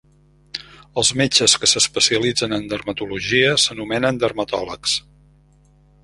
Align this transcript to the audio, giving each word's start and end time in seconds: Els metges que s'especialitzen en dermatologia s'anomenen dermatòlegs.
Els 1.01 1.09
metges 1.21 1.53
que 1.65 1.67
s'especialitzen 1.71 2.57
en 2.57 2.65
dermatologia 2.71 3.51
s'anomenen 3.65 4.17
dermatòlegs. 4.23 4.97